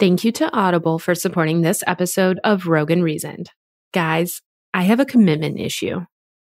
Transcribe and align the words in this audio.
Thank 0.00 0.24
you 0.24 0.32
to 0.32 0.52
Audible 0.52 0.98
for 0.98 1.14
supporting 1.14 1.62
this 1.62 1.84
episode 1.86 2.40
of 2.42 2.66
Rogue 2.66 2.90
and 2.90 3.04
Reason. 3.04 3.44
Guys, 3.92 4.42
I 4.72 4.82
have 4.82 4.98
a 4.98 5.04
commitment 5.04 5.60
issue 5.60 6.00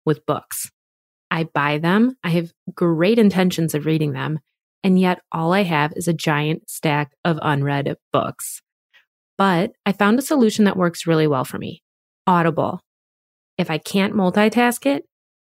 with 0.05 0.27
books. 0.27 0.71
I 1.31 1.45
buy 1.45 1.79
them, 1.79 2.17
I 2.23 2.31
have 2.31 2.53
great 2.75 3.19
intentions 3.19 3.75
of 3.75 3.87
reading 3.87 4.13
them, 4.13 4.41
and 4.85 5.01
yet 5.01 5.23
all 5.33 5.55
I 5.55 5.63
have 5.63 5.95
is 5.97 6.07
a 6.07 6.13
giant 6.13 6.69
stack 6.69 7.13
of 7.25 7.39
unread 7.41 7.97
books. 8.13 8.61
But 9.39 9.73
I 9.87 9.93
found 9.93 10.19
a 10.19 10.23
solution 10.23 10.67
that 10.67 10.77
works 10.77 11.07
really 11.07 11.27
well 11.27 11.47
for 11.47 11.57
me 11.57 11.83
Audible. 12.27 12.81
If 13.57 13.71
I 13.71 13.79
can't 13.79 14.15
multitask 14.15 14.85
it, 14.85 15.05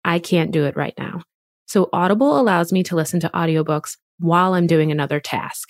I 0.05 0.19
can't 0.19 0.51
do 0.51 0.63
it 0.63 0.77
right 0.77 0.93
now. 0.97 1.23
So 1.67 1.89
Audible 1.91 2.39
allows 2.39 2.71
me 2.71 2.81
to 2.83 2.95
listen 2.95 3.19
to 3.19 3.29
audiobooks 3.33 3.97
while 4.19 4.53
I'm 4.53 4.67
doing 4.67 4.89
another 4.89 5.19
task. 5.19 5.69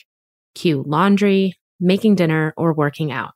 Cue 0.54 0.84
laundry, 0.86 1.56
making 1.80 2.16
dinner, 2.16 2.54
or 2.58 2.74
working 2.74 3.12
out. 3.12 3.32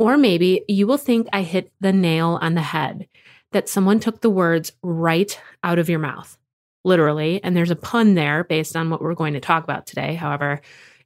Or 0.00 0.16
maybe 0.16 0.64
you 0.66 0.88
will 0.88 0.96
think 0.96 1.28
I 1.32 1.42
hit 1.42 1.72
the 1.80 1.92
nail 1.92 2.40
on 2.42 2.54
the 2.54 2.60
head, 2.60 3.06
that 3.52 3.68
someone 3.68 4.00
took 4.00 4.20
the 4.20 4.30
words 4.30 4.72
right 4.82 5.40
out 5.62 5.78
of 5.78 5.88
your 5.88 6.00
mouth, 6.00 6.36
literally. 6.84 7.40
And 7.44 7.56
there's 7.56 7.70
a 7.70 7.76
pun 7.76 8.14
there 8.14 8.42
based 8.42 8.74
on 8.74 8.90
what 8.90 9.00
we're 9.00 9.14
going 9.14 9.34
to 9.34 9.40
talk 9.40 9.62
about 9.62 9.86
today. 9.86 10.14
However, 10.14 10.60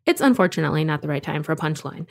it's 0.06 0.22
unfortunately 0.22 0.84
not 0.84 1.02
the 1.02 1.08
right 1.08 1.22
time 1.22 1.42
for 1.42 1.52
a 1.52 1.56
punchline 1.56 2.06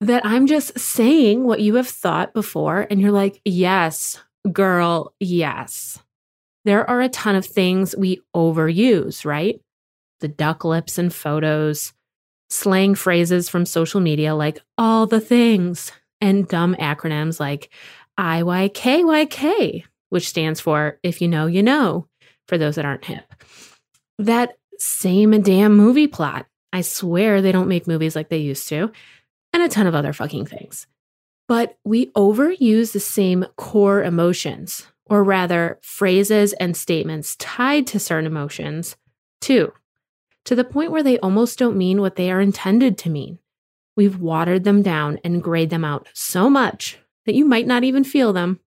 that 0.00 0.24
I'm 0.24 0.46
just 0.46 0.78
saying 0.78 1.44
what 1.44 1.60
you 1.60 1.76
have 1.76 1.88
thought 1.88 2.34
before, 2.34 2.86
and 2.90 3.00
you're 3.00 3.12
like, 3.12 3.40
yes, 3.44 4.22
girl, 4.50 5.14
yes. 5.20 5.98
There 6.64 6.88
are 6.88 7.00
a 7.00 7.08
ton 7.08 7.36
of 7.36 7.46
things 7.46 7.94
we 7.96 8.22
overuse, 8.34 9.24
right? 9.24 9.60
The 10.20 10.28
duck 10.28 10.64
lips 10.64 10.98
and 10.98 11.14
photos, 11.14 11.92
slang 12.50 12.94
phrases 12.94 13.48
from 13.48 13.66
social 13.66 14.00
media 14.00 14.34
like 14.34 14.62
all 14.78 15.06
the 15.06 15.20
things, 15.20 15.92
and 16.20 16.48
dumb 16.48 16.74
acronyms 16.76 17.38
like 17.38 17.70
IYKYK, 18.18 19.84
which 20.08 20.28
stands 20.28 20.60
for 20.60 20.98
if 21.02 21.20
you 21.20 21.28
know, 21.28 21.46
you 21.46 21.62
know, 21.62 22.08
for 22.48 22.56
those 22.56 22.76
that 22.76 22.84
aren't 22.84 23.04
hip. 23.04 23.34
That 24.18 24.56
same 24.78 25.42
damn 25.42 25.76
movie 25.76 26.06
plot. 26.06 26.46
I 26.72 26.80
swear 26.80 27.40
they 27.40 27.52
don't 27.52 27.68
make 27.68 27.86
movies 27.86 28.16
like 28.16 28.28
they 28.28 28.38
used 28.38 28.68
to 28.68 28.90
and 29.54 29.62
a 29.62 29.68
ton 29.68 29.86
of 29.86 29.94
other 29.94 30.12
fucking 30.12 30.44
things. 30.44 30.86
But 31.46 31.78
we 31.84 32.10
overuse 32.12 32.92
the 32.92 33.00
same 33.00 33.46
core 33.56 34.02
emotions, 34.02 34.86
or 35.06 35.22
rather, 35.22 35.78
phrases 35.80 36.52
and 36.54 36.76
statements 36.76 37.36
tied 37.36 37.86
to 37.88 38.00
certain 38.00 38.26
emotions, 38.26 38.96
too, 39.40 39.72
to 40.44 40.56
the 40.56 40.64
point 40.64 40.90
where 40.90 41.02
they 41.02 41.18
almost 41.20 41.58
don't 41.58 41.76
mean 41.76 42.00
what 42.00 42.16
they 42.16 42.30
are 42.32 42.40
intended 42.40 42.98
to 42.98 43.10
mean. 43.10 43.38
We've 43.96 44.20
watered 44.20 44.64
them 44.64 44.82
down 44.82 45.20
and 45.22 45.42
grayed 45.42 45.70
them 45.70 45.84
out 45.84 46.08
so 46.14 46.50
much 46.50 46.98
that 47.24 47.36
you 47.36 47.44
might 47.44 47.66
not 47.66 47.84
even 47.84 48.02
feel 48.02 48.32
them. 48.32 48.58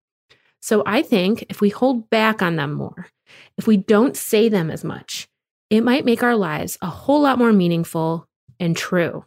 So 0.61 0.83
I 0.85 1.01
think 1.01 1.45
if 1.49 1.59
we 1.59 1.69
hold 1.69 2.09
back 2.09 2.41
on 2.41 2.55
them 2.55 2.73
more, 2.73 3.07
if 3.57 3.67
we 3.67 3.75
don't 3.75 4.15
say 4.15 4.47
them 4.47 4.71
as 4.71 4.85
much, 4.85 5.27
it 5.69 5.81
might 5.81 6.05
make 6.05 6.23
our 6.23 6.35
lives 6.35 6.77
a 6.81 6.87
whole 6.87 7.21
lot 7.21 7.37
more 7.37 7.51
meaningful 7.51 8.27
and 8.57 8.77
true. 8.77 9.25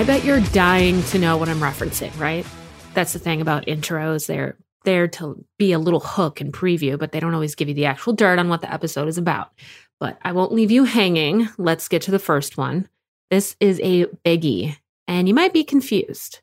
I 0.00 0.04
bet 0.04 0.24
you're 0.24 0.40
dying 0.40 1.02
to 1.02 1.18
know 1.18 1.36
what 1.36 1.50
I'm 1.50 1.60
referencing, 1.60 2.18
right? 2.18 2.46
That's 2.94 3.12
the 3.12 3.18
thing 3.18 3.42
about 3.42 3.66
intros. 3.66 4.26
They're 4.26 4.56
there 4.84 5.06
to 5.08 5.44
be 5.58 5.72
a 5.72 5.78
little 5.78 6.00
hook 6.00 6.40
and 6.40 6.54
preview, 6.54 6.98
but 6.98 7.12
they 7.12 7.20
don't 7.20 7.34
always 7.34 7.54
give 7.54 7.68
you 7.68 7.74
the 7.74 7.84
actual 7.84 8.14
dirt 8.14 8.38
on 8.38 8.48
what 8.48 8.62
the 8.62 8.72
episode 8.72 9.08
is 9.08 9.18
about. 9.18 9.52
But 9.98 10.16
I 10.22 10.32
won't 10.32 10.54
leave 10.54 10.70
you 10.70 10.84
hanging. 10.84 11.50
Let's 11.58 11.86
get 11.86 12.00
to 12.02 12.10
the 12.10 12.18
first 12.18 12.56
one. 12.56 12.88
This 13.28 13.56
is 13.60 13.78
a 13.80 14.06
biggie, 14.24 14.78
and 15.06 15.28
you 15.28 15.34
might 15.34 15.52
be 15.52 15.64
confused, 15.64 16.40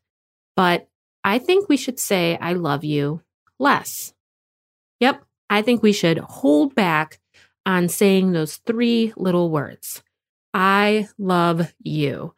but 0.56 0.88
I 1.24 1.40
think 1.40 1.68
we 1.68 1.78
should 1.78 2.00
say 2.00 2.38
I 2.40 2.54
love 2.54 2.84
you 2.84 3.24
less. 3.58 4.14
Yep, 5.00 5.24
I 5.50 5.64
think 5.64 5.82
we 5.82 5.94
should 5.94 6.20
hold 6.20 6.76
back 6.76 7.20
on 7.66 7.90
saying 7.90 8.34
those 8.34 8.58
three 8.58 9.14
little 9.18 9.50
words. 9.50 10.04
I 10.54 11.08
love 11.18 11.74
you 11.82 12.36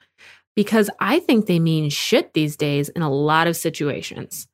because 0.59 0.90
I 1.00 1.22
think 1.22 1.46
they 1.46 1.58
mean 1.58 1.90
shit 1.90 2.34
these 2.34 2.58
days 2.58 2.90
in 2.90 3.02
a 3.02 3.09
lot 3.09 3.47
of 3.47 3.56
situations. 3.56 4.50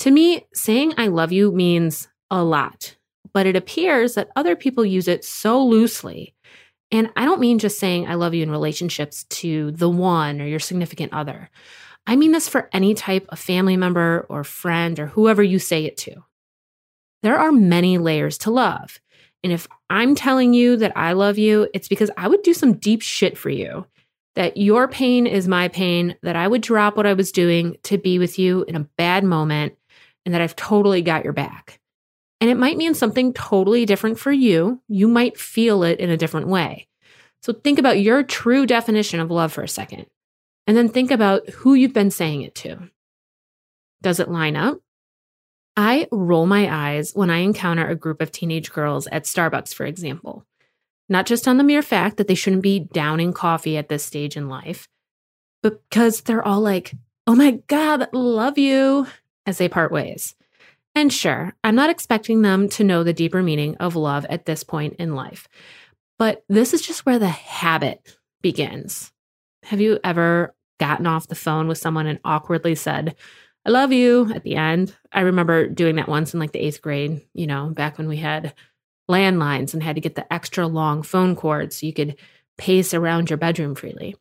To 0.00 0.10
me, 0.10 0.46
saying 0.52 0.92
I 0.98 1.06
love 1.06 1.32
you 1.32 1.50
means 1.50 2.08
a 2.30 2.44
lot, 2.44 2.94
but 3.32 3.46
it 3.46 3.56
appears 3.56 4.16
that 4.16 4.28
other 4.36 4.54
people 4.54 4.84
use 4.84 5.08
it 5.08 5.24
so 5.24 5.64
loosely. 5.64 6.34
And 6.92 7.08
I 7.16 7.24
don't 7.24 7.40
mean 7.40 7.58
just 7.58 7.78
saying 7.78 8.06
I 8.06 8.16
love 8.16 8.34
you 8.34 8.42
in 8.42 8.50
relationships 8.50 9.24
to 9.30 9.70
the 9.70 9.88
one 9.88 10.42
or 10.42 10.46
your 10.46 10.60
significant 10.60 11.14
other. 11.14 11.48
I 12.06 12.16
mean 12.16 12.32
this 12.32 12.46
for 12.46 12.68
any 12.74 12.92
type 12.92 13.24
of 13.30 13.38
family 13.38 13.78
member 13.78 14.26
or 14.28 14.44
friend 14.44 15.00
or 15.00 15.06
whoever 15.06 15.42
you 15.42 15.58
say 15.58 15.86
it 15.86 15.96
to. 15.96 16.16
There 17.22 17.38
are 17.38 17.50
many 17.50 17.96
layers 17.96 18.36
to 18.40 18.50
love. 18.50 19.00
And 19.42 19.54
if 19.54 19.66
I'm 19.88 20.14
telling 20.14 20.52
you 20.52 20.76
that 20.76 20.92
I 20.94 21.14
love 21.14 21.38
you, 21.38 21.66
it's 21.72 21.88
because 21.88 22.10
I 22.18 22.28
would 22.28 22.42
do 22.42 22.52
some 22.52 22.74
deep 22.74 23.00
shit 23.00 23.38
for 23.38 23.48
you 23.48 23.86
that 24.36 24.56
your 24.56 24.88
pain 24.88 25.26
is 25.26 25.48
my 25.48 25.68
pain, 25.68 26.16
that 26.22 26.36
I 26.36 26.46
would 26.46 26.62
drop 26.62 26.96
what 26.96 27.06
I 27.06 27.14
was 27.14 27.32
doing 27.32 27.76
to 27.84 27.98
be 27.98 28.18
with 28.18 28.38
you 28.38 28.64
in 28.64 28.76
a 28.76 28.88
bad 28.96 29.24
moment, 29.24 29.74
and 30.24 30.34
that 30.34 30.40
I've 30.40 30.56
totally 30.56 31.02
got 31.02 31.24
your 31.24 31.32
back. 31.32 31.80
And 32.40 32.48
it 32.48 32.56
might 32.56 32.76
mean 32.76 32.94
something 32.94 33.32
totally 33.32 33.84
different 33.84 34.18
for 34.18 34.32
you. 34.32 34.80
You 34.88 35.08
might 35.08 35.38
feel 35.38 35.82
it 35.82 35.98
in 36.00 36.10
a 36.10 36.16
different 36.16 36.48
way. 36.48 36.88
So 37.42 37.52
think 37.52 37.78
about 37.78 38.00
your 38.00 38.22
true 38.22 38.66
definition 38.66 39.20
of 39.20 39.30
love 39.30 39.52
for 39.52 39.62
a 39.62 39.68
second, 39.68 40.06
and 40.66 40.76
then 40.76 40.88
think 40.88 41.10
about 41.10 41.48
who 41.48 41.74
you've 41.74 41.94
been 41.94 42.10
saying 42.10 42.42
it 42.42 42.54
to. 42.56 42.90
Does 44.02 44.20
it 44.20 44.30
line 44.30 44.56
up? 44.56 44.78
I 45.76 46.08
roll 46.10 46.46
my 46.46 46.68
eyes 46.72 47.12
when 47.14 47.30
I 47.30 47.38
encounter 47.38 47.86
a 47.86 47.94
group 47.94 48.20
of 48.20 48.30
teenage 48.30 48.72
girls 48.72 49.06
at 49.08 49.24
Starbucks, 49.24 49.74
for 49.74 49.86
example 49.86 50.44
not 51.10 51.26
just 51.26 51.46
on 51.46 51.58
the 51.58 51.64
mere 51.64 51.82
fact 51.82 52.16
that 52.16 52.28
they 52.28 52.34
shouldn't 52.34 52.62
be 52.62 52.78
downing 52.78 53.32
coffee 53.34 53.76
at 53.76 53.88
this 53.88 54.04
stage 54.04 54.36
in 54.36 54.48
life, 54.48 54.88
but 55.62 55.82
because 55.90 56.22
they're 56.22 56.46
all 56.46 56.60
like, 56.60 56.94
oh 57.26 57.34
my 57.34 57.60
God, 57.66 58.08
love 58.12 58.56
you, 58.56 59.06
as 59.44 59.58
they 59.58 59.68
part 59.68 59.92
ways. 59.92 60.34
And 60.94 61.12
sure, 61.12 61.54
I'm 61.62 61.74
not 61.74 61.90
expecting 61.90 62.42
them 62.42 62.68
to 62.70 62.84
know 62.84 63.02
the 63.02 63.12
deeper 63.12 63.42
meaning 63.42 63.76
of 63.76 63.96
love 63.96 64.24
at 64.30 64.46
this 64.46 64.64
point 64.64 64.94
in 64.98 65.14
life, 65.14 65.48
but 66.18 66.44
this 66.48 66.72
is 66.72 66.80
just 66.80 67.04
where 67.04 67.18
the 67.18 67.28
habit 67.28 68.16
begins. 68.40 69.12
Have 69.64 69.80
you 69.80 69.98
ever 70.02 70.54
gotten 70.78 71.06
off 71.06 71.28
the 71.28 71.34
phone 71.34 71.68
with 71.68 71.78
someone 71.78 72.06
and 72.06 72.20
awkwardly 72.24 72.74
said, 72.74 73.14
I 73.66 73.70
love 73.70 73.92
you 73.92 74.32
at 74.32 74.42
the 74.42 74.56
end? 74.56 74.96
I 75.12 75.20
remember 75.20 75.68
doing 75.68 75.96
that 75.96 76.08
once 76.08 76.32
in 76.32 76.40
like 76.40 76.52
the 76.52 76.60
eighth 76.60 76.80
grade, 76.80 77.20
you 77.34 77.46
know, 77.46 77.68
back 77.68 77.98
when 77.98 78.08
we 78.08 78.16
had 78.16 78.54
landlines 79.10 79.74
and 79.74 79.82
had 79.82 79.96
to 79.96 80.00
get 80.00 80.14
the 80.14 80.32
extra 80.32 80.66
long 80.66 81.02
phone 81.02 81.36
cord 81.36 81.72
so 81.72 81.86
you 81.86 81.92
could 81.92 82.16
pace 82.56 82.94
around 82.94 83.30
your 83.30 83.36
bedroom 83.36 83.74
freely. 83.74 84.16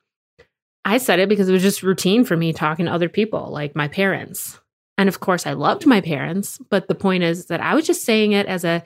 I 0.84 0.98
said 0.98 1.20
it 1.20 1.30
because 1.30 1.50
it 1.50 1.54
was 1.54 1.62
just 1.62 1.84
routine 1.84 2.26
for 2.26 2.36
me 2.36 2.52
talking 2.52 2.86
to 2.86 2.92
other 2.92 3.10
people, 3.10 3.50
like 3.52 3.76
my 3.76 3.88
parents. 3.88 4.60
And 4.98 5.08
of 5.08 5.20
course, 5.20 5.46
I 5.46 5.54
loved 5.54 5.86
my 5.86 6.02
parents, 6.02 6.58
but 6.70 6.88
the 6.88 6.96
point 6.96 7.24
is 7.24 7.46
that 7.46 7.62
I 7.62 7.76
was 7.76 7.86
just 7.86 8.04
saying 8.04 8.32
it 8.34 8.48
as 8.48 8.66
a 8.66 8.84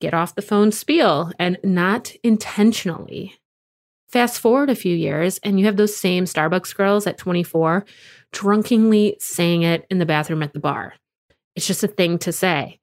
get 0.00 0.14
off 0.14 0.34
the 0.34 0.42
phone 0.42 0.72
spiel 0.72 1.30
and 1.38 1.58
not 1.62 2.12
intentionally. 2.24 3.36
Fast 4.08 4.40
forward 4.40 4.68
a 4.68 4.74
few 4.74 4.94
years, 4.94 5.38
and 5.42 5.58
you 5.58 5.66
have 5.66 5.76
those 5.76 5.96
same 5.96 6.24
Starbucks 6.24 6.76
girls 6.76 7.06
at 7.06 7.16
24 7.16 7.84
drunkenly 8.32 9.16
saying 9.20 9.62
it 9.62 9.86
in 9.90 9.98
the 9.98 10.06
bathroom 10.06 10.42
at 10.42 10.52
the 10.52 10.58
bar. 10.58 10.94
It's 11.54 11.66
just 11.66 11.84
a 11.84 11.88
thing 11.88 12.18
to 12.18 12.32
say. 12.32 12.80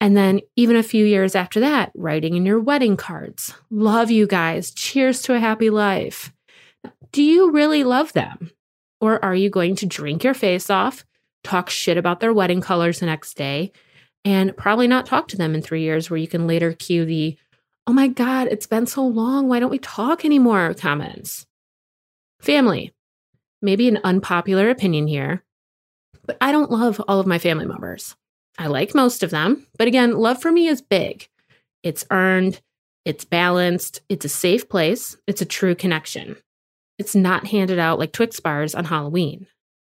And 0.00 0.16
then, 0.16 0.40
even 0.56 0.76
a 0.76 0.82
few 0.82 1.06
years 1.06 1.34
after 1.34 1.60
that, 1.60 1.90
writing 1.94 2.36
in 2.36 2.44
your 2.44 2.60
wedding 2.60 2.96
cards, 2.96 3.54
love 3.70 4.10
you 4.10 4.26
guys, 4.26 4.70
cheers 4.70 5.22
to 5.22 5.34
a 5.34 5.40
happy 5.40 5.70
life. 5.70 6.32
Do 7.12 7.22
you 7.22 7.50
really 7.50 7.82
love 7.82 8.12
them? 8.12 8.50
Or 9.00 9.24
are 9.24 9.34
you 9.34 9.48
going 9.48 9.74
to 9.76 9.86
drink 9.86 10.22
your 10.22 10.34
face 10.34 10.68
off, 10.68 11.04
talk 11.44 11.70
shit 11.70 11.96
about 11.96 12.20
their 12.20 12.32
wedding 12.32 12.60
colors 12.60 13.00
the 13.00 13.06
next 13.06 13.34
day, 13.34 13.72
and 14.24 14.56
probably 14.56 14.86
not 14.86 15.06
talk 15.06 15.28
to 15.28 15.36
them 15.36 15.54
in 15.54 15.62
three 15.62 15.82
years, 15.82 16.10
where 16.10 16.18
you 16.18 16.28
can 16.28 16.46
later 16.46 16.72
cue 16.72 17.04
the, 17.04 17.38
oh 17.86 17.92
my 17.92 18.08
God, 18.08 18.48
it's 18.48 18.66
been 18.66 18.86
so 18.86 19.06
long. 19.06 19.48
Why 19.48 19.60
don't 19.60 19.70
we 19.70 19.78
talk 19.78 20.24
anymore? 20.24 20.74
comments. 20.74 21.46
Family. 22.40 22.92
Maybe 23.62 23.88
an 23.88 24.00
unpopular 24.04 24.68
opinion 24.68 25.06
here, 25.06 25.42
but 26.26 26.36
I 26.40 26.52
don't 26.52 26.70
love 26.70 27.00
all 27.08 27.18
of 27.18 27.26
my 27.26 27.38
family 27.38 27.64
members. 27.64 28.14
I 28.58 28.68
like 28.68 28.94
most 28.94 29.22
of 29.22 29.30
them, 29.30 29.66
but 29.78 29.88
again, 29.88 30.16
love 30.16 30.40
for 30.40 30.50
me 30.50 30.66
is 30.66 30.80
big. 30.80 31.28
It's 31.82 32.06
earned, 32.10 32.60
it's 33.04 33.24
balanced, 33.24 34.00
it's 34.08 34.24
a 34.24 34.30
safe 34.30 34.68
place, 34.68 35.16
it's 35.26 35.42
a 35.42 35.46
true 35.46 35.74
connection. 35.74 36.36
It's 36.98 37.14
not 37.14 37.46
handed 37.46 37.78
out 37.78 37.98
like 37.98 38.12
Twix 38.12 38.40
bars 38.40 38.74
on 38.74 38.86
Halloween. 38.86 39.46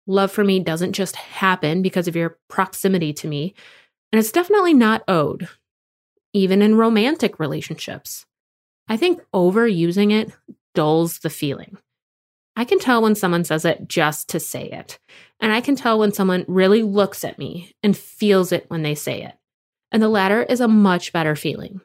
Love 0.06 0.30
for 0.30 0.44
me 0.44 0.60
doesn't 0.60 0.92
just 0.92 1.16
happen 1.16 1.82
because 1.82 2.08
of 2.08 2.16
your 2.16 2.38
proximity 2.48 3.12
to 3.14 3.28
me, 3.28 3.54
and 4.12 4.18
it's 4.18 4.32
definitely 4.32 4.74
not 4.74 5.04
owed, 5.08 5.48
even 6.32 6.62
in 6.62 6.76
romantic 6.76 7.38
relationships. 7.38 8.26
I 8.88 8.96
think 8.96 9.20
overusing 9.34 10.12
it 10.12 10.32
dulls 10.74 11.20
the 11.20 11.30
feeling. 11.30 11.78
I 12.56 12.64
can 12.64 12.78
tell 12.78 13.02
when 13.02 13.14
someone 13.14 13.44
says 13.44 13.64
it 13.64 13.86
just 13.86 14.28
to 14.30 14.40
say 14.40 14.64
it. 14.70 14.98
And 15.40 15.52
I 15.52 15.60
can 15.60 15.76
tell 15.76 15.98
when 15.98 16.12
someone 16.12 16.44
really 16.48 16.82
looks 16.82 17.22
at 17.22 17.38
me 17.38 17.72
and 17.82 17.96
feels 17.96 18.50
it 18.50 18.64
when 18.68 18.82
they 18.82 18.94
say 18.94 19.22
it. 19.22 19.34
And 19.92 20.02
the 20.02 20.08
latter 20.08 20.42
is 20.42 20.60
a 20.60 20.68
much 20.68 21.12
better 21.12 21.36
feeling. 21.36 21.80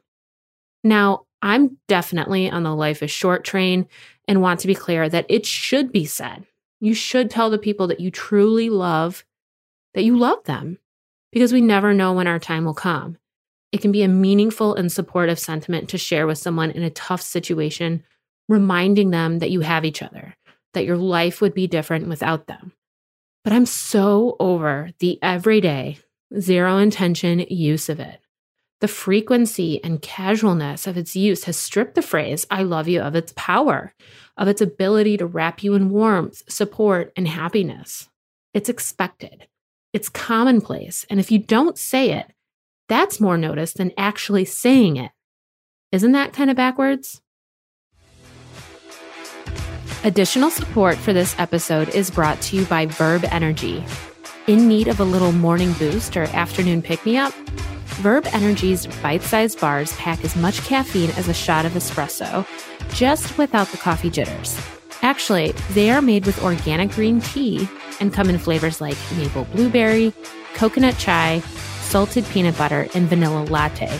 Now, 0.83 1.25
I'm 1.41 1.77
definitely 1.87 2.49
on 2.49 2.63
the 2.63 2.75
life 2.75 3.03
is 3.03 3.11
short 3.11 3.43
train 3.43 3.87
and 4.27 4.41
want 4.41 4.61
to 4.61 4.67
be 4.67 4.75
clear 4.75 5.09
that 5.09 5.25
it 5.27 5.45
should 5.45 5.91
be 5.91 6.05
said. 6.05 6.45
You 6.79 6.93
should 6.93 7.29
tell 7.29 7.49
the 7.49 7.57
people 7.57 7.87
that 7.87 7.99
you 7.99 8.09
truly 8.09 8.69
love 8.69 9.25
that 9.93 10.03
you 10.03 10.17
love 10.17 10.43
them 10.45 10.77
because 11.31 11.53
we 11.53 11.61
never 11.61 11.93
know 11.93 12.13
when 12.13 12.27
our 12.27 12.39
time 12.39 12.65
will 12.65 12.73
come. 12.73 13.17
It 13.71 13.81
can 13.81 13.91
be 13.91 14.03
a 14.03 14.07
meaningful 14.07 14.75
and 14.75 14.91
supportive 14.91 15.39
sentiment 15.39 15.89
to 15.89 15.97
share 15.97 16.27
with 16.27 16.37
someone 16.37 16.71
in 16.71 16.83
a 16.83 16.89
tough 16.89 17.21
situation, 17.21 18.03
reminding 18.49 19.11
them 19.11 19.39
that 19.39 19.51
you 19.51 19.61
have 19.61 19.85
each 19.85 20.01
other, 20.01 20.35
that 20.73 20.85
your 20.85 20.97
life 20.97 21.41
would 21.41 21.53
be 21.53 21.67
different 21.67 22.07
without 22.07 22.47
them. 22.47 22.73
But 23.43 23.53
I'm 23.53 23.65
so 23.65 24.35
over 24.39 24.91
the 24.99 25.19
everyday, 25.21 25.99
zero 26.39 26.77
intention 26.77 27.39
use 27.49 27.89
of 27.89 27.99
it. 27.99 28.19
The 28.81 28.87
frequency 28.87 29.83
and 29.83 30.01
casualness 30.01 30.87
of 30.87 30.97
its 30.97 31.15
use 31.15 31.43
has 31.43 31.55
stripped 31.55 31.95
the 31.95 32.01
phrase, 32.01 32.47
I 32.49 32.63
love 32.63 32.87
you, 32.87 33.01
of 33.01 33.15
its 33.15 33.33
power, 33.35 33.93
of 34.37 34.47
its 34.47 34.61
ability 34.61 35.17
to 35.17 35.27
wrap 35.27 35.61
you 35.61 35.75
in 35.75 35.91
warmth, 35.91 36.43
support, 36.51 37.13
and 37.15 37.27
happiness. 37.27 38.09
It's 38.53 38.69
expected, 38.69 39.47
it's 39.93 40.09
commonplace. 40.09 41.05
And 41.09 41.19
if 41.19 41.31
you 41.31 41.37
don't 41.37 41.77
say 41.77 42.11
it, 42.11 42.33
that's 42.89 43.21
more 43.21 43.37
noticed 43.37 43.77
than 43.77 43.93
actually 43.97 44.45
saying 44.45 44.97
it. 44.97 45.11
Isn't 45.91 46.13
that 46.13 46.33
kind 46.33 46.49
of 46.49 46.57
backwards? 46.57 47.21
Additional 50.03 50.49
support 50.49 50.97
for 50.97 51.13
this 51.13 51.35
episode 51.37 51.89
is 51.89 52.09
brought 52.09 52.41
to 52.41 52.55
you 52.55 52.65
by 52.65 52.87
Verb 52.87 53.23
Energy. 53.25 53.83
In 54.47 54.67
need 54.67 54.87
of 54.87 54.99
a 54.99 55.03
little 55.03 55.31
morning 55.31 55.73
boost 55.73 56.17
or 56.17 56.23
afternoon 56.23 56.81
pick 56.81 57.05
me 57.05 57.17
up? 57.17 57.31
Verb 58.01 58.25
Energy's 58.33 58.87
bite 59.03 59.21
sized 59.21 59.61
bars 59.61 59.93
pack 59.97 60.25
as 60.25 60.35
much 60.35 60.63
caffeine 60.63 61.11
as 61.11 61.27
a 61.27 61.35
shot 61.35 61.67
of 61.67 61.73
espresso, 61.73 62.47
just 62.95 63.37
without 63.37 63.67
the 63.67 63.77
coffee 63.77 64.09
jitters. 64.09 64.59
Actually, 65.03 65.51
they 65.73 65.91
are 65.91 66.01
made 66.01 66.25
with 66.25 66.43
organic 66.43 66.89
green 66.89 67.21
tea 67.21 67.69
and 67.99 68.11
come 68.11 68.27
in 68.27 68.39
flavors 68.39 68.81
like 68.81 68.97
maple 69.15 69.45
blueberry, 69.53 70.11
coconut 70.55 70.97
chai, 70.97 71.41
salted 71.81 72.25
peanut 72.29 72.57
butter, 72.57 72.87
and 72.95 73.07
vanilla 73.07 73.43
latte. 73.43 73.99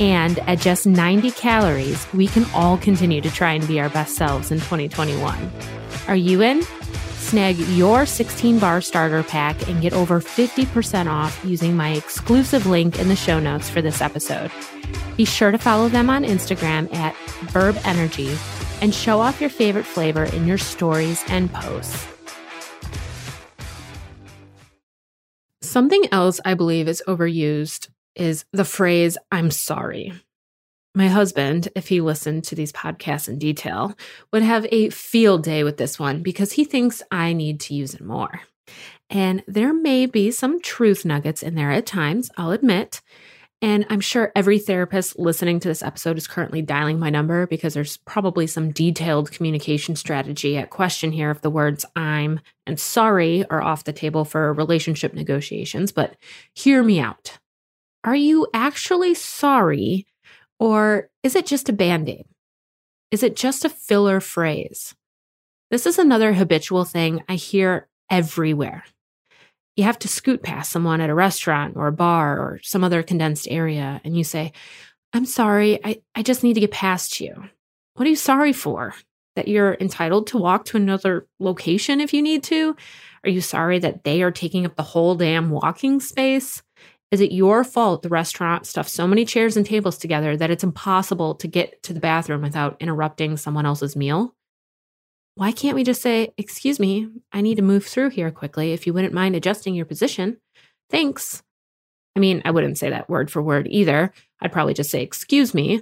And 0.00 0.38
at 0.40 0.60
just 0.60 0.86
90 0.86 1.30
calories, 1.32 2.06
we 2.12 2.28
can 2.28 2.44
all 2.54 2.78
continue 2.78 3.20
to 3.20 3.30
try 3.30 3.52
and 3.52 3.66
be 3.66 3.80
our 3.80 3.88
best 3.88 4.16
selves 4.16 4.50
in 4.50 4.58
2021. 4.58 5.52
Are 6.06 6.16
you 6.16 6.42
in? 6.42 6.62
Snag 7.28 7.58
your 7.58 8.06
16 8.06 8.58
bar 8.58 8.80
starter 8.80 9.22
pack 9.22 9.68
and 9.68 9.82
get 9.82 9.92
over 9.92 10.20
50% 10.20 11.10
off 11.10 11.44
using 11.44 11.76
my 11.76 11.90
exclusive 11.90 12.66
link 12.66 12.98
in 12.98 13.08
the 13.08 13.16
show 13.16 13.38
notes 13.38 13.68
for 13.68 13.82
this 13.82 14.00
episode. 14.00 14.50
Be 15.16 15.24
sure 15.24 15.50
to 15.50 15.58
follow 15.58 15.88
them 15.88 16.08
on 16.08 16.24
Instagram 16.24 16.92
at 16.94 17.14
Verb 17.50 17.76
Energy 17.84 18.34
and 18.80 18.94
show 18.94 19.20
off 19.20 19.40
your 19.40 19.50
favorite 19.50 19.84
flavor 19.84 20.24
in 20.24 20.46
your 20.46 20.58
stories 20.58 21.22
and 21.28 21.52
posts. 21.52 22.06
Something 25.60 26.04
else 26.12 26.40
I 26.44 26.54
believe 26.54 26.88
is 26.88 27.02
overused 27.06 27.88
is 28.18 28.44
the 28.52 28.64
phrase, 28.64 29.16
I'm 29.30 29.50
sorry. 29.50 30.12
My 30.94 31.08
husband, 31.08 31.68
if 31.76 31.88
he 31.88 32.00
listened 32.00 32.44
to 32.44 32.54
these 32.54 32.72
podcasts 32.72 33.28
in 33.28 33.38
detail, 33.38 33.94
would 34.32 34.42
have 34.42 34.66
a 34.72 34.90
field 34.90 35.44
day 35.44 35.62
with 35.62 35.76
this 35.76 35.98
one 35.98 36.22
because 36.22 36.52
he 36.52 36.64
thinks 36.64 37.02
I 37.10 37.32
need 37.32 37.60
to 37.60 37.74
use 37.74 37.94
it 37.94 38.00
more. 38.00 38.40
And 39.10 39.42
there 39.46 39.72
may 39.72 40.06
be 40.06 40.30
some 40.30 40.60
truth 40.60 41.04
nuggets 41.04 41.42
in 41.42 41.54
there 41.54 41.70
at 41.70 41.86
times, 41.86 42.30
I'll 42.36 42.50
admit. 42.50 43.00
And 43.60 43.86
I'm 43.90 44.00
sure 44.00 44.30
every 44.36 44.58
therapist 44.58 45.18
listening 45.18 45.58
to 45.60 45.68
this 45.68 45.82
episode 45.82 46.16
is 46.16 46.28
currently 46.28 46.62
dialing 46.62 47.00
my 47.00 47.10
number 47.10 47.46
because 47.46 47.74
there's 47.74 47.96
probably 47.96 48.46
some 48.46 48.70
detailed 48.70 49.32
communication 49.32 49.96
strategy 49.96 50.56
at 50.56 50.70
question 50.70 51.10
here 51.10 51.30
if 51.32 51.40
the 51.40 51.50
words 51.50 51.84
I'm 51.96 52.40
and 52.66 52.78
sorry 52.78 53.44
are 53.50 53.62
off 53.62 53.84
the 53.84 53.92
table 53.92 54.24
for 54.24 54.52
relationship 54.52 55.12
negotiations. 55.12 55.90
But 55.90 56.16
hear 56.54 56.82
me 56.84 57.00
out. 57.00 57.38
Are 58.08 58.16
you 58.16 58.46
actually 58.54 59.12
sorry, 59.12 60.06
or 60.58 61.10
is 61.22 61.36
it 61.36 61.44
just 61.44 61.68
a 61.68 61.74
band 61.74 62.08
aid? 62.08 62.24
Is 63.10 63.22
it 63.22 63.36
just 63.36 63.66
a 63.66 63.68
filler 63.68 64.18
phrase? 64.18 64.94
This 65.70 65.84
is 65.84 65.98
another 65.98 66.32
habitual 66.32 66.86
thing 66.86 67.22
I 67.28 67.34
hear 67.34 67.86
everywhere. 68.08 68.84
You 69.76 69.84
have 69.84 69.98
to 69.98 70.08
scoot 70.08 70.42
past 70.42 70.72
someone 70.72 71.02
at 71.02 71.10
a 71.10 71.14
restaurant 71.14 71.76
or 71.76 71.86
a 71.86 71.92
bar 71.92 72.38
or 72.38 72.60
some 72.62 72.82
other 72.82 73.02
condensed 73.02 73.46
area, 73.50 74.00
and 74.02 74.16
you 74.16 74.24
say, 74.24 74.52
I'm 75.12 75.26
sorry, 75.26 75.78
I, 75.84 76.00
I 76.14 76.22
just 76.22 76.42
need 76.42 76.54
to 76.54 76.60
get 76.60 76.70
past 76.70 77.20
you. 77.20 77.34
What 77.92 78.06
are 78.06 78.10
you 78.10 78.16
sorry 78.16 78.54
for? 78.54 78.94
That 79.36 79.48
you're 79.48 79.76
entitled 79.80 80.28
to 80.28 80.38
walk 80.38 80.64
to 80.64 80.78
another 80.78 81.26
location 81.40 82.00
if 82.00 82.14
you 82.14 82.22
need 82.22 82.42
to? 82.44 82.74
Are 83.22 83.30
you 83.30 83.42
sorry 83.42 83.78
that 83.80 84.04
they 84.04 84.22
are 84.22 84.30
taking 84.30 84.64
up 84.64 84.76
the 84.76 84.82
whole 84.82 85.14
damn 85.14 85.50
walking 85.50 86.00
space? 86.00 86.62
Is 87.10 87.22
it 87.22 87.32
your 87.32 87.64
fault 87.64 88.02
the 88.02 88.10
restaurant 88.10 88.66
stuffed 88.66 88.90
so 88.90 89.06
many 89.06 89.24
chairs 89.24 89.56
and 89.56 89.64
tables 89.64 89.96
together 89.96 90.36
that 90.36 90.50
it's 90.50 90.64
impossible 90.64 91.34
to 91.36 91.48
get 91.48 91.82
to 91.84 91.94
the 91.94 92.00
bathroom 92.00 92.42
without 92.42 92.76
interrupting 92.80 93.38
someone 93.38 93.64
else's 93.64 93.96
meal? 93.96 94.34
Why 95.34 95.52
can't 95.52 95.74
we 95.74 95.84
just 95.84 96.02
say, 96.02 96.34
Excuse 96.36 96.78
me, 96.78 97.08
I 97.32 97.40
need 97.40 97.56
to 97.56 97.62
move 97.62 97.86
through 97.86 98.10
here 98.10 98.30
quickly 98.30 98.72
if 98.72 98.86
you 98.86 98.92
wouldn't 98.92 99.14
mind 99.14 99.36
adjusting 99.36 99.74
your 99.74 99.86
position? 99.86 100.36
Thanks. 100.90 101.42
I 102.14 102.20
mean, 102.20 102.42
I 102.44 102.50
wouldn't 102.50 102.76
say 102.76 102.90
that 102.90 103.08
word 103.08 103.30
for 103.30 103.40
word 103.40 103.68
either. 103.70 104.12
I'd 104.42 104.52
probably 104.52 104.74
just 104.74 104.90
say, 104.90 105.02
Excuse 105.02 105.54
me. 105.54 105.80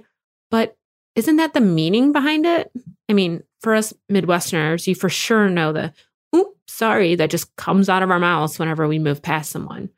But 0.49 0.77
isn't 1.15 1.37
that 1.37 1.53
the 1.53 1.59
meaning 1.61 2.13
behind 2.13 2.45
it? 2.45 2.71
I 3.09 3.13
mean, 3.13 3.43
for 3.59 3.75
us 3.75 3.93
Midwesterners, 4.09 4.87
you 4.87 4.95
for 4.95 5.09
sure 5.09 5.49
know 5.49 5.73
the, 5.73 5.91
oop, 6.33 6.55
sorry, 6.67 7.15
that 7.15 7.31
just 7.31 7.53
comes 7.57 7.89
out 7.89 8.03
of 8.03 8.11
our 8.11 8.19
mouths 8.19 8.59
whenever 8.59 8.87
we 8.87 8.99
move 8.99 9.21
past 9.21 9.49
someone 9.49 9.89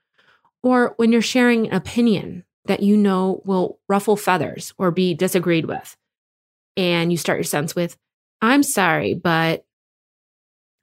or 0.63 0.93
when 0.97 1.11
you're 1.11 1.21
sharing 1.21 1.67
an 1.67 1.75
opinion 1.75 2.43
that 2.65 2.83
you 2.83 2.97
know 2.97 3.41
will 3.45 3.79
ruffle 3.87 4.15
feathers 4.15 4.73
or 4.77 4.91
be 4.91 5.13
disagreed 5.13 5.65
with. 5.65 5.97
And 6.77 7.11
you 7.11 7.17
start 7.17 7.39
your 7.39 7.43
sentence 7.43 7.75
with, 7.75 7.97
I'm 8.41 8.63
sorry, 8.63 9.13
but, 9.13 9.65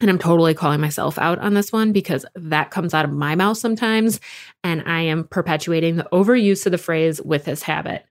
and 0.01 0.11
I'm 0.11 0.19
totally 0.19 0.53
calling 0.53 0.81
myself 0.81 1.19
out 1.19 1.39
on 1.39 1.55
this 1.55 1.73
one 1.73 1.93
because 1.93 2.27
that 2.35 2.71
comes 2.71 2.93
out 2.93 3.05
of 3.05 3.13
my 3.13 3.35
mouth 3.35 3.57
sometimes. 3.57 4.21
And 4.63 4.83
I 4.85 5.03
am 5.03 5.25
perpetuating 5.25 5.97
the 5.97 6.09
overuse 6.13 6.67
of 6.67 6.73
the 6.73 6.79
phrase 6.79 7.23
with 7.23 7.45
this 7.45 7.63
habit. 7.63 8.05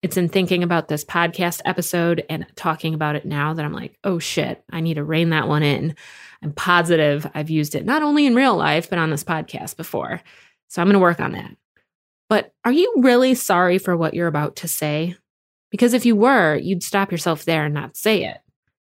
It's 0.00 0.16
in 0.16 0.28
thinking 0.28 0.62
about 0.62 0.88
this 0.88 1.04
podcast 1.04 1.60
episode 1.64 2.24
and 2.30 2.46
talking 2.54 2.94
about 2.94 3.16
it 3.16 3.24
now 3.24 3.54
that 3.54 3.64
I'm 3.64 3.72
like, 3.72 3.98
oh 4.04 4.18
shit, 4.20 4.62
I 4.70 4.80
need 4.80 4.94
to 4.94 5.04
rein 5.04 5.30
that 5.30 5.48
one 5.48 5.62
in. 5.62 5.96
I'm 6.42 6.52
positive 6.52 7.28
I've 7.34 7.50
used 7.50 7.74
it 7.74 7.84
not 7.84 8.02
only 8.02 8.24
in 8.24 8.36
real 8.36 8.56
life, 8.56 8.88
but 8.88 9.00
on 9.00 9.10
this 9.10 9.24
podcast 9.24 9.76
before. 9.76 10.22
So 10.68 10.80
I'm 10.80 10.88
going 10.88 10.94
to 10.94 11.00
work 11.00 11.20
on 11.20 11.32
that. 11.32 11.56
But 12.28 12.52
are 12.64 12.72
you 12.72 12.94
really 12.98 13.34
sorry 13.34 13.78
for 13.78 13.96
what 13.96 14.14
you're 14.14 14.26
about 14.26 14.56
to 14.56 14.68
say? 14.68 15.16
Because 15.70 15.94
if 15.94 16.06
you 16.06 16.14
were, 16.14 16.56
you'd 16.56 16.82
stop 16.82 17.10
yourself 17.10 17.44
there 17.44 17.64
and 17.64 17.74
not 17.74 17.96
say 17.96 18.24
it. 18.24 18.38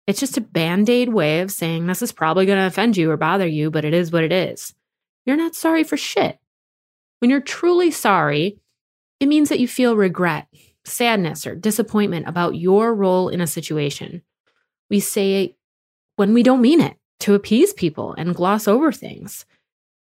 It's 0.05 0.19
just 0.19 0.37
a 0.37 0.41
band 0.41 0.89
aid 0.89 1.09
way 1.09 1.41
of 1.41 1.51
saying 1.51 1.87
this 1.87 2.01
is 2.01 2.11
probably 2.11 2.45
going 2.45 2.59
to 2.59 2.67
offend 2.67 2.97
you 2.97 3.09
or 3.09 3.17
bother 3.17 3.47
you, 3.47 3.71
but 3.71 3.85
it 3.85 3.93
is 3.93 4.11
what 4.11 4.23
it 4.23 4.31
is. 4.31 4.73
You're 5.25 5.37
not 5.37 5.55
sorry 5.55 5.83
for 5.83 5.97
shit. 5.97 6.39
When 7.19 7.29
you're 7.29 7.41
truly 7.41 7.89
sorry, 7.89 8.59
it 9.19 9.27
means 9.27 9.49
that 9.49 9.59
you 9.59 9.67
feel 9.67 9.95
regret, 9.95 10.47
sadness, 10.83 11.47
or 11.47 11.55
disappointment 11.55 12.27
about 12.27 12.55
your 12.55 12.93
role 12.93 13.29
in 13.29 13.39
a 13.39 13.47
situation. 13.47 14.21
We 14.89 14.99
say 14.99 15.45
it 15.45 15.55
when 16.17 16.33
we 16.33 16.43
don't 16.43 16.61
mean 16.61 16.81
it 16.81 16.97
to 17.21 17.33
appease 17.33 17.71
people 17.71 18.13
and 18.17 18.35
gloss 18.35 18.67
over 18.67 18.91
things. 18.91 19.45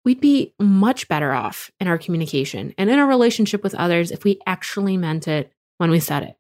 We'd 0.05 0.21
be 0.21 0.53
much 0.59 1.09
better 1.09 1.33
off 1.33 1.71
in 1.81 1.89
our 1.89 1.99
communication 1.99 2.75
and 2.77 2.91
in 2.91 2.99
our 2.99 3.07
relationship 3.07 3.63
with 3.63 3.75
others 3.75 4.11
if 4.11 4.25
we 4.25 4.39
actually 4.47 4.97
meant 4.97 5.27
it 5.27 5.51
when 5.79 5.91
we 5.91 6.01
said 6.01 6.23
it. 6.23 6.37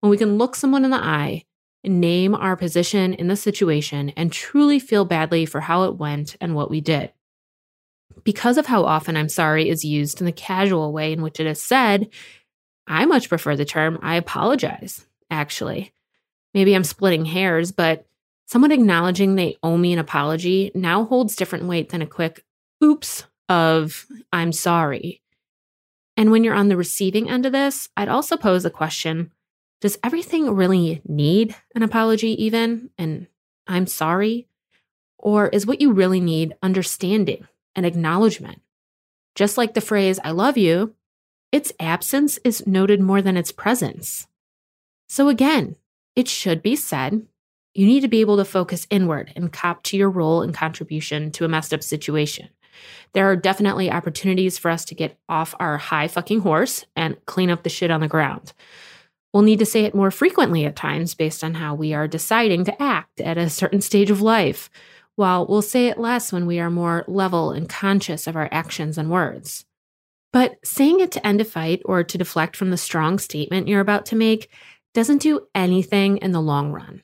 When 0.00 0.10
we 0.10 0.16
can 0.18 0.38
look 0.38 0.56
someone 0.56 0.84
in 0.84 0.90
the 0.90 0.96
eye 0.96 1.44
name 1.88 2.34
our 2.34 2.56
position 2.56 3.14
in 3.14 3.28
the 3.28 3.36
situation 3.36 4.10
and 4.10 4.32
truly 4.32 4.78
feel 4.78 5.04
badly 5.04 5.46
for 5.46 5.60
how 5.60 5.84
it 5.84 5.96
went 5.96 6.36
and 6.40 6.54
what 6.54 6.70
we 6.70 6.80
did. 6.80 7.12
Because 8.24 8.58
of 8.58 8.66
how 8.66 8.84
often 8.84 9.16
I'm 9.16 9.28
sorry 9.28 9.68
is 9.68 9.84
used 9.84 10.20
in 10.20 10.26
the 10.26 10.32
casual 10.32 10.92
way 10.92 11.12
in 11.12 11.22
which 11.22 11.38
it 11.38 11.46
is 11.46 11.62
said, 11.62 12.08
I 12.86 13.04
much 13.04 13.28
prefer 13.28 13.56
the 13.56 13.64
term 13.64 13.98
I 14.02 14.16
apologize, 14.16 15.06
actually. 15.30 15.92
Maybe 16.54 16.74
I'm 16.74 16.84
splitting 16.84 17.24
hairs, 17.24 17.72
but 17.72 18.06
someone 18.46 18.72
acknowledging 18.72 19.34
they 19.34 19.56
owe 19.62 19.76
me 19.76 19.92
an 19.92 19.98
apology 19.98 20.72
now 20.74 21.04
holds 21.04 21.36
different 21.36 21.66
weight 21.66 21.90
than 21.90 22.02
a 22.02 22.06
quick 22.06 22.44
oops 22.82 23.24
of 23.48 24.06
I'm 24.32 24.52
sorry. 24.52 25.22
And 26.16 26.30
when 26.30 26.44
you're 26.44 26.54
on 26.54 26.68
the 26.68 26.76
receiving 26.76 27.28
end 27.28 27.46
of 27.46 27.52
this, 27.52 27.88
I'd 27.96 28.08
also 28.08 28.36
pose 28.36 28.64
a 28.64 28.70
question 28.70 29.32
Does 29.80 29.98
everything 30.02 30.54
really 30.54 31.02
need 31.06 31.54
an 31.74 31.82
apology, 31.82 32.42
even? 32.44 32.90
And 32.96 33.26
I'm 33.66 33.86
sorry? 33.86 34.48
Or 35.18 35.48
is 35.48 35.66
what 35.66 35.80
you 35.80 35.92
really 35.92 36.20
need 36.20 36.54
understanding 36.62 37.46
and 37.74 37.84
acknowledgement? 37.84 38.62
Just 39.34 39.58
like 39.58 39.74
the 39.74 39.80
phrase, 39.80 40.18
I 40.24 40.30
love 40.30 40.56
you, 40.56 40.94
its 41.52 41.72
absence 41.78 42.38
is 42.44 42.66
noted 42.66 43.00
more 43.00 43.22
than 43.22 43.36
its 43.36 43.52
presence. 43.52 44.26
So 45.08 45.28
again, 45.28 45.76
it 46.14 46.28
should 46.28 46.62
be 46.62 46.76
said. 46.76 47.26
You 47.74 47.86
need 47.86 48.00
to 48.00 48.08
be 48.08 48.22
able 48.22 48.38
to 48.38 48.44
focus 48.44 48.86
inward 48.88 49.32
and 49.36 49.52
cop 49.52 49.82
to 49.84 49.96
your 49.98 50.08
role 50.08 50.40
and 50.40 50.54
contribution 50.54 51.30
to 51.32 51.44
a 51.44 51.48
messed 51.48 51.74
up 51.74 51.82
situation. 51.82 52.48
There 53.12 53.30
are 53.30 53.36
definitely 53.36 53.90
opportunities 53.90 54.58
for 54.58 54.70
us 54.70 54.84
to 54.86 54.94
get 54.94 55.18
off 55.28 55.54
our 55.58 55.78
high 55.78 56.08
fucking 56.08 56.40
horse 56.40 56.84
and 56.94 57.16
clean 57.26 57.50
up 57.50 57.62
the 57.62 57.70
shit 57.70 57.90
on 57.90 58.00
the 58.00 58.08
ground. 58.08 58.52
We'll 59.32 59.42
need 59.42 59.58
to 59.58 59.66
say 59.66 59.84
it 59.84 59.94
more 59.94 60.10
frequently 60.10 60.64
at 60.64 60.76
times 60.76 61.14
based 61.14 61.44
on 61.44 61.54
how 61.54 61.74
we 61.74 61.92
are 61.92 62.08
deciding 62.08 62.64
to 62.64 62.82
act 62.82 63.20
at 63.20 63.36
a 63.36 63.50
certain 63.50 63.80
stage 63.80 64.10
of 64.10 64.22
life, 64.22 64.70
while 65.14 65.46
we'll 65.46 65.62
say 65.62 65.88
it 65.88 65.98
less 65.98 66.32
when 66.32 66.46
we 66.46 66.58
are 66.58 66.70
more 66.70 67.04
level 67.06 67.50
and 67.50 67.68
conscious 67.68 68.26
of 68.26 68.36
our 68.36 68.48
actions 68.52 68.96
and 68.98 69.10
words. 69.10 69.64
But 70.32 70.58
saying 70.64 71.00
it 71.00 71.12
to 71.12 71.26
end 71.26 71.40
a 71.40 71.44
fight 71.44 71.82
or 71.84 72.04
to 72.04 72.18
deflect 72.18 72.56
from 72.56 72.70
the 72.70 72.76
strong 72.76 73.18
statement 73.18 73.68
you're 73.68 73.80
about 73.80 74.06
to 74.06 74.16
make 74.16 74.50
doesn't 74.94 75.22
do 75.22 75.46
anything 75.54 76.18
in 76.18 76.32
the 76.32 76.40
long 76.40 76.72
run. 76.72 77.02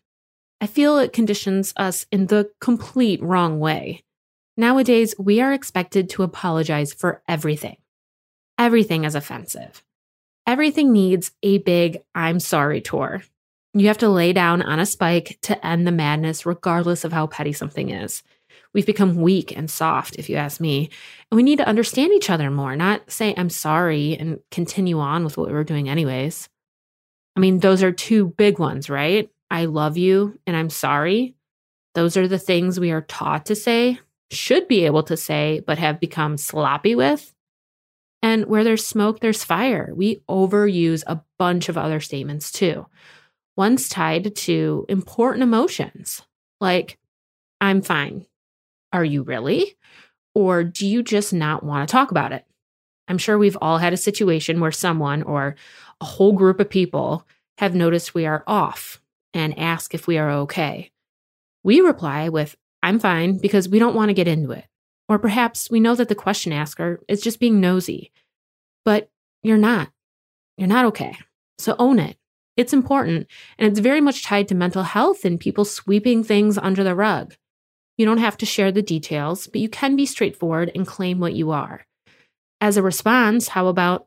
I 0.60 0.66
feel 0.66 0.98
it 0.98 1.12
conditions 1.12 1.72
us 1.76 2.06
in 2.12 2.26
the 2.26 2.50
complete 2.60 3.22
wrong 3.22 3.58
way. 3.58 4.04
Nowadays, 4.62 5.12
we 5.18 5.40
are 5.40 5.52
expected 5.52 6.08
to 6.10 6.22
apologize 6.22 6.92
for 6.92 7.20
everything. 7.26 7.78
Everything 8.56 9.02
is 9.02 9.16
offensive. 9.16 9.82
Everything 10.46 10.92
needs 10.92 11.32
a 11.42 11.58
big 11.58 11.98
I'm 12.14 12.38
sorry 12.38 12.80
tour. 12.80 13.24
You 13.74 13.88
have 13.88 13.98
to 13.98 14.08
lay 14.08 14.32
down 14.32 14.62
on 14.62 14.78
a 14.78 14.86
spike 14.86 15.40
to 15.42 15.66
end 15.66 15.84
the 15.84 15.90
madness, 15.90 16.46
regardless 16.46 17.02
of 17.02 17.12
how 17.12 17.26
petty 17.26 17.52
something 17.52 17.88
is. 17.88 18.22
We've 18.72 18.86
become 18.86 19.16
weak 19.16 19.50
and 19.50 19.68
soft, 19.68 20.14
if 20.14 20.30
you 20.30 20.36
ask 20.36 20.60
me. 20.60 20.90
And 21.32 21.36
we 21.36 21.42
need 21.42 21.58
to 21.58 21.66
understand 21.66 22.12
each 22.12 22.30
other 22.30 22.48
more, 22.48 22.76
not 22.76 23.10
say, 23.10 23.34
I'm 23.36 23.50
sorry, 23.50 24.16
and 24.16 24.38
continue 24.52 25.00
on 25.00 25.24
with 25.24 25.36
what 25.36 25.48
we 25.48 25.54
were 25.54 25.64
doing, 25.64 25.88
anyways. 25.88 26.48
I 27.34 27.40
mean, 27.40 27.58
those 27.58 27.82
are 27.82 27.90
two 27.90 28.28
big 28.28 28.60
ones, 28.60 28.88
right? 28.88 29.28
I 29.50 29.64
love 29.64 29.96
you 29.96 30.38
and 30.46 30.54
I'm 30.56 30.70
sorry. 30.70 31.34
Those 31.96 32.16
are 32.16 32.28
the 32.28 32.38
things 32.38 32.78
we 32.78 32.92
are 32.92 33.02
taught 33.02 33.46
to 33.46 33.56
say, 33.56 33.98
should 34.32 34.68
be 34.68 34.86
able 34.86 35.02
to 35.04 35.16
say, 35.16 35.62
but 35.66 35.78
have 35.78 36.00
become 36.00 36.36
sloppy 36.36 36.94
with. 36.94 37.32
And 38.22 38.46
where 38.46 38.64
there's 38.64 38.86
smoke, 38.86 39.20
there's 39.20 39.44
fire. 39.44 39.92
We 39.94 40.22
overuse 40.28 41.02
a 41.06 41.22
bunch 41.38 41.68
of 41.68 41.76
other 41.76 42.00
statements 42.00 42.52
too. 42.52 42.86
One's 43.56 43.88
tied 43.88 44.34
to 44.34 44.86
important 44.88 45.42
emotions, 45.42 46.22
like, 46.60 46.98
I'm 47.60 47.82
fine. 47.82 48.26
Are 48.92 49.04
you 49.04 49.22
really? 49.22 49.76
Or 50.34 50.64
do 50.64 50.86
you 50.86 51.02
just 51.02 51.32
not 51.32 51.62
want 51.62 51.86
to 51.86 51.92
talk 51.92 52.10
about 52.10 52.32
it? 52.32 52.44
I'm 53.08 53.18
sure 53.18 53.36
we've 53.36 53.58
all 53.60 53.78
had 53.78 53.92
a 53.92 53.98
situation 53.98 54.60
where 54.60 54.72
someone 54.72 55.22
or 55.22 55.56
a 56.00 56.04
whole 56.04 56.32
group 56.32 56.60
of 56.60 56.70
people 56.70 57.26
have 57.58 57.74
noticed 57.74 58.14
we 58.14 58.24
are 58.24 58.44
off 58.46 59.00
and 59.34 59.58
ask 59.58 59.94
if 59.94 60.06
we 60.06 60.16
are 60.18 60.30
okay. 60.30 60.90
We 61.62 61.80
reply 61.80 62.28
with, 62.28 62.56
I'm 62.82 62.98
fine 62.98 63.38
because 63.38 63.68
we 63.68 63.78
don't 63.78 63.94
want 63.94 64.08
to 64.08 64.14
get 64.14 64.28
into 64.28 64.50
it. 64.52 64.64
Or 65.08 65.18
perhaps 65.18 65.70
we 65.70 65.80
know 65.80 65.94
that 65.94 66.08
the 66.08 66.14
question 66.14 66.52
asker 66.52 67.00
is 67.08 67.20
just 67.20 67.40
being 67.40 67.60
nosy, 67.60 68.12
but 68.84 69.10
you're 69.42 69.58
not. 69.58 69.90
You're 70.56 70.68
not 70.68 70.86
okay. 70.86 71.16
So 71.58 71.76
own 71.78 71.98
it. 71.98 72.16
It's 72.56 72.72
important, 72.72 73.26
and 73.58 73.66
it's 73.66 73.80
very 73.80 74.00
much 74.00 74.24
tied 74.24 74.48
to 74.48 74.54
mental 74.54 74.82
health 74.82 75.24
and 75.24 75.40
people 75.40 75.64
sweeping 75.64 76.22
things 76.22 76.58
under 76.58 76.84
the 76.84 76.94
rug. 76.94 77.34
You 77.96 78.04
don't 78.04 78.18
have 78.18 78.36
to 78.38 78.46
share 78.46 78.70
the 78.70 78.82
details, 78.82 79.46
but 79.46 79.60
you 79.60 79.68
can 79.68 79.96
be 79.96 80.06
straightforward 80.06 80.70
and 80.74 80.86
claim 80.86 81.18
what 81.18 81.34
you 81.34 81.50
are. 81.50 81.86
As 82.60 82.76
a 82.76 82.82
response, 82.82 83.48
how 83.48 83.68
about, 83.68 84.06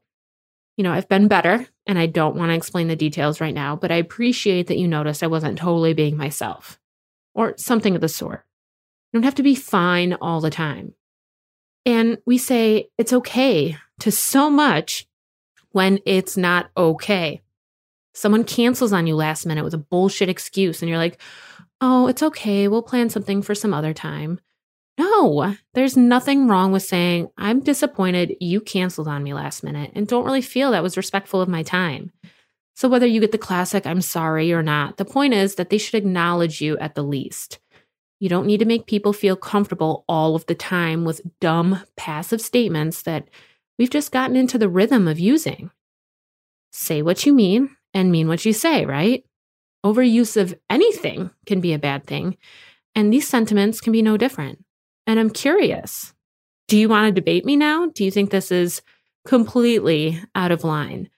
you 0.77 0.84
know, 0.84 0.91
I've 0.91 1.10
been 1.10 1.27
better 1.27 1.67
and 1.86 1.98
I 1.98 2.05
don't 2.05 2.36
want 2.36 2.51
to 2.51 2.55
explain 2.55 2.88
the 2.88 2.96
details 2.96 3.41
right 3.41 3.53
now, 3.53 3.75
but 3.75 3.91
I 3.91 3.96
appreciate 3.96 4.67
that 4.67 4.77
you 4.77 4.88
noticed 4.88 5.24
I 5.24 5.27
wasn't 5.27 5.58
totally 5.58 5.94
being 5.94 6.15
myself 6.15 6.79
or 7.34 7.55
something 7.58 7.96
of 7.96 8.01
the 8.01 8.08
sort. 8.08 8.44
You 9.15 9.22
don't 9.22 9.27
have 9.27 9.36
to 9.36 9.43
be 9.43 9.55
fine 9.55 10.12
all 10.19 10.41
the 10.41 10.50
time. 10.50 10.93
And 11.86 12.17
we 12.25 12.38
say 12.38 12.89
it's 12.98 13.13
okay 13.13 13.77
to 14.00 14.12
so 14.12 14.50
much 14.50 15.07
when 15.72 16.00
it's 16.05 16.36
not 16.36 16.69
okay. 16.75 17.41
Someone 18.13 18.43
cancels 18.43 18.91
on 18.91 19.07
you 19.07 19.15
last 19.15 19.45
minute 19.45 19.63
with 19.63 19.74
a 19.74 19.77
bullshit 19.77 20.27
excuse, 20.27 20.81
and 20.81 20.89
you're 20.89 20.98
like, 20.98 21.22
oh, 21.79 22.07
it's 22.07 22.24
okay. 22.24 22.67
We'll 22.67 22.84
plan 22.84 23.10
something 23.10 23.41
for 23.41 23.55
some 23.55 23.74
other 23.74 23.93
time. 23.93 24.41
No, 24.98 25.55
there's 25.75 25.95
nothing 25.95 26.50
wrong 26.50 26.74
with 26.74 26.84
saying, 26.84 27.29
I'm 27.38 27.62
disappointed 27.62 28.36
you 28.41 28.60
canceled 28.60 29.07
on 29.07 29.24
me 29.24 29.34
last 29.34 29.63
minute 29.63 29.91
and 29.95 30.10
don't 30.10 30.25
really 30.25 30.41
feel 30.41 30.72
that 30.72 30.84
was 30.84 30.98
respectful 30.98 31.39
of 31.39 31.48
my 31.48 31.63
time. 31.63 32.12
So, 32.75 32.89
whether 32.89 33.07
you 33.07 33.22
get 33.22 33.31
the 33.31 33.38
classic, 33.38 33.88
I'm 33.88 34.01
sorry 34.01 34.51
or 34.51 34.62
not, 34.62 34.98
the 34.98 35.05
point 35.05 35.34
is 35.34 35.55
that 35.55 35.69
they 35.69 35.77
should 35.77 35.95
acknowledge 35.95 36.60
you 36.60 36.77
at 36.79 36.95
the 36.95 37.03
least. 37.03 37.60
You 38.19 38.29
don't 38.29 38.48
need 38.48 38.60
to 38.60 38.65
make 38.65 38.88
people 38.88 39.13
feel 39.13 39.36
comfortable 39.36 40.05
all 40.07 40.36
of 40.36 40.45
the 40.45 40.55
time 40.55 41.03
with 41.03 41.22
dumb, 41.41 41.84
passive 41.98 42.41
statements 42.41 43.01
that 43.03 43.27
we've 43.77 43.89
just 43.89 44.12
gotten 44.12 44.36
into 44.36 44.57
the 44.57 44.69
rhythm 44.69 45.07
of 45.07 45.19
using. 45.19 45.72
Say 46.72 47.01
what 47.01 47.25
you 47.25 47.34
mean 47.34 47.75
and 47.93 48.12
mean 48.12 48.27
what 48.27 48.45
you 48.45 48.53
say, 48.53 48.86
right? 48.86 49.24
Overuse 49.86 50.38
of 50.38 50.55
anything 50.69 51.29
can 51.45 51.62
be 51.62 51.74
a 51.74 51.79
bad 51.79 52.05
thing, 52.05 52.38
and 52.95 53.12
these 53.12 53.27
sentiments 53.27 53.81
can 53.81 53.91
be 53.91 54.01
no 54.01 54.17
different. 54.17 54.63
And 55.05 55.19
I'm 55.19 55.29
curious 55.29 56.13
do 56.67 56.77
you 56.77 56.89
want 56.89 57.13
to 57.13 57.22
debate 57.22 57.45
me 57.45 57.55
now? 57.55 57.88
Do 57.88 58.03
you 58.03 58.10
think 58.10 58.31
this 58.31 58.51
is 58.51 58.81
completely 59.27 60.19
out 60.34 60.51
of 60.51 60.63
line? 60.63 61.10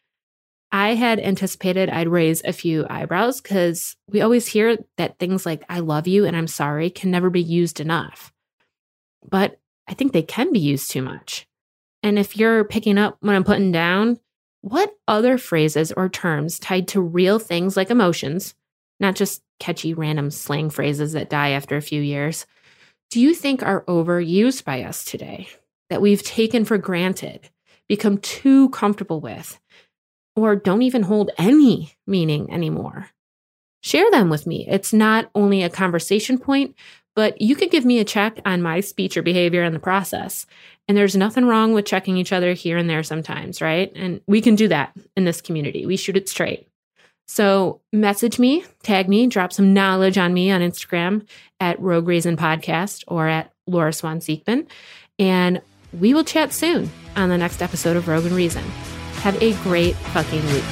I 0.72 0.96
had 0.96 1.20
anticipated 1.20 1.90
I'd 1.90 2.10
raise 2.10 2.44
a 2.44 2.52
few 2.52 2.86
eyebrows 2.90 3.40
because 3.40 3.96
we 4.10 4.22
always 4.22 4.48
hear 4.48 4.78
that 4.98 5.18
things 5.18 5.46
like 5.46 5.64
I 5.70 5.80
love 5.80 6.08
you 6.08 6.26
and 6.26 6.36
I'm 6.36 6.48
sorry 6.48 6.90
can 6.90 7.10
never 7.10 7.30
be 7.30 7.42
used 7.42 7.80
enough. 7.80 8.34
But 9.28 9.60
I 9.88 9.94
think 9.94 10.12
they 10.12 10.24
can 10.24 10.52
be 10.52 10.60
used 10.60 10.92
too 10.92 11.02
much. 11.02 11.48
And 12.04 12.20
if 12.20 12.38
you're 12.38 12.64
picking 12.64 12.98
up 12.98 13.18
what 13.22 13.36
I'm 13.36 13.44
putting 13.44 13.72
down, 13.72 14.20
what 14.62 14.94
other 15.08 15.38
phrases 15.38 15.92
or 15.94 16.10
terms 16.10 16.60
tied 16.60 16.90
to 16.90 17.02
real 17.02 17.40
things 17.40 17.78
like 17.78 17.90
emotions, 17.90 18.54
not 19.00 19.16
just 19.16 19.42
catchy 19.60 19.94
random 19.94 20.32
slang 20.32 20.70
phrases 20.70 21.14
that 21.14 21.30
die 21.30 21.52
after 21.52 21.78
a 21.78 21.82
few 21.82 22.02
years, 22.02 22.46
do 23.10 23.22
you 23.22 23.34
think 23.34 23.64
are 23.64 23.86
overused 23.86 24.66
by 24.66 24.84
us 24.84 25.06
today, 25.06 25.48
that 25.90 26.02
we've 26.02 26.24
taken 26.24 26.66
for 26.66 26.78
granted, 26.78 27.50
become 27.88 28.18
too 28.18 28.70
comfortable 28.70 29.22
with? 29.22 29.60
Or 30.38 30.56
don't 30.56 30.84
even 30.84 31.02
hold 31.02 31.32
any 31.38 31.94
meaning 32.06 32.54
anymore. 32.54 33.10
Share 33.82 34.10
them 34.12 34.30
with 34.30 34.46
me. 34.46 34.68
It's 34.70 34.94
not 34.94 35.30
only 35.34 35.64
a 35.64 35.70
conversation 35.70 36.38
point, 36.38 36.76
but 37.16 37.42
you 37.42 37.56
could 37.56 37.72
give 37.72 37.86
me 37.86 38.00
a 38.00 38.06
check 38.06 38.40
on 38.46 38.62
my 38.62 38.80
speech 38.80 39.18
or 39.18 39.24
behavior 39.24 39.64
in 39.64 39.74
the 39.74 39.80
process. 39.80 40.46
And 40.88 40.96
there's 40.96 41.16
nothing 41.16 41.46
wrong 41.46 41.74
with 41.74 41.86
checking 41.86 42.18
each 42.18 42.32
other 42.32 42.54
here 42.54 42.78
and 42.78 42.88
there 42.88 43.02
sometimes, 43.02 43.62
right? 43.62 43.92
And 43.96 44.22
we 44.28 44.40
can 44.40 44.54
do 44.54 44.68
that 44.68 44.96
in 45.16 45.26
this 45.26 45.42
community. 45.42 45.88
We 45.88 45.98
shoot 45.98 46.16
it 46.16 46.30
straight. 46.30 46.68
So 47.28 47.82
message 47.92 48.38
me, 48.38 48.64
tag 48.84 49.10
me, 49.10 49.26
drop 49.26 49.52
some 49.52 49.74
knowledge 49.74 50.18
on 50.18 50.34
me 50.34 50.52
on 50.52 50.62
Instagram 50.62 51.28
at 51.60 51.80
Rogue 51.80 52.08
Reason 52.08 52.38
Podcast 52.38 53.04
or 53.08 53.28
at 53.28 53.52
Laura 53.66 53.92
Swan 53.92 54.20
Siegman. 54.20 54.68
And 55.18 55.62
we 56.00 56.14
will 56.14 56.24
chat 56.24 56.54
soon 56.54 56.92
on 57.16 57.30
the 57.30 57.38
next 57.38 57.62
episode 57.62 57.98
of 57.98 58.08
Rogue 58.08 58.26
and 58.26 58.36
Reason. 58.36 58.64
Have 59.28 59.44
a 59.44 59.52
great 59.56 59.94
fucking 60.16 60.46
week. 60.54 60.64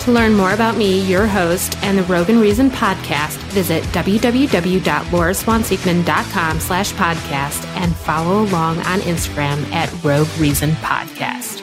To 0.00 0.12
learn 0.12 0.34
more 0.34 0.52
about 0.52 0.76
me, 0.76 1.00
your 1.08 1.26
host, 1.26 1.74
and 1.82 1.96
the 1.96 2.02
Rogue 2.02 2.28
and 2.28 2.38
Reason 2.38 2.70
podcast, 2.70 3.38
visit 3.48 3.82
www.lauraswansiegman.com 3.84 6.60
slash 6.60 6.92
podcast 6.92 7.64
and 7.78 7.96
follow 7.96 8.42
along 8.42 8.76
on 8.80 9.00
Instagram 9.00 9.72
at 9.72 9.90
Rogue 10.04 10.28
Reason 10.38 10.72
Podcast. 10.72 11.62